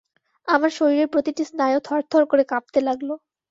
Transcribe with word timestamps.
আমার 0.47 0.71
শরীরের 0.77 1.11
প্রতিটি 1.13 1.43
স্নায়ু 1.45 1.79
থরথর 1.83 2.23
করে 2.31 2.43
কাঁপতে 2.51 2.79
লাগল। 2.87 3.09